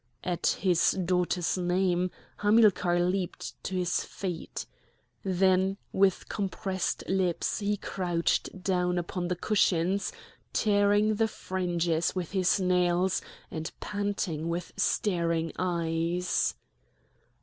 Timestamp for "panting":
13.79-14.49